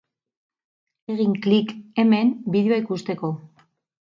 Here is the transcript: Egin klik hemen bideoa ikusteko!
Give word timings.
Egin 1.15 1.35
klik 1.47 1.75
hemen 2.05 2.33
bideoa 2.57 2.81
ikusteko! 2.85 3.35